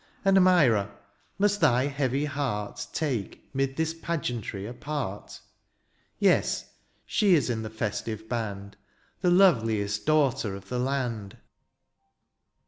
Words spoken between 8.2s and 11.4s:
band. The loveliest daughter of the land.